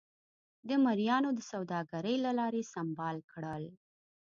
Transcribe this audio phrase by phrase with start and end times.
[0.67, 3.63] د مریانو د سوداګرۍ له لارې سمبال کړل.